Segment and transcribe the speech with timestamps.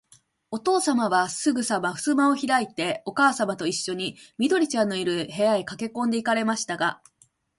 [0.49, 7.03] おとうさまは、すぐさまふすまをひらいて、おかあさまといっしょに、緑ちゃんのいる、部屋へかけこんで行かれましたが、